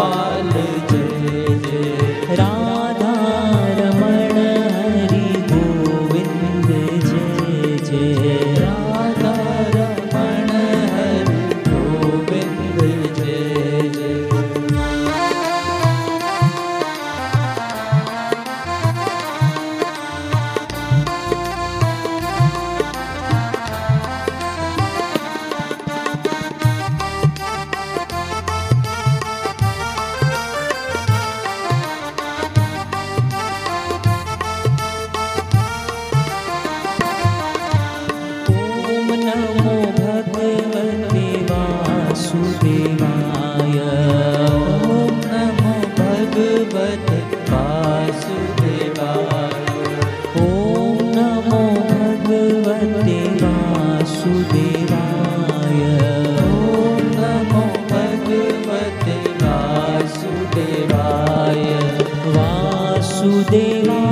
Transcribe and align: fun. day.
fun. 0.00 0.49
day. 63.50 64.09